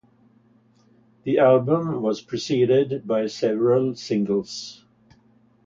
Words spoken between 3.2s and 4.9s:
several singles.